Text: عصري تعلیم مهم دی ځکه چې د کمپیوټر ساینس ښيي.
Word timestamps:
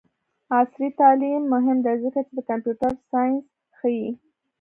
عصري 0.57 0.89
تعلیم 1.01 1.41
مهم 1.53 1.77
دی 1.85 1.95
ځکه 2.03 2.19
چې 2.27 2.31
د 2.37 2.39
کمپیوټر 2.49 2.91
ساینس 3.09 3.45
ښيي. 3.77 4.07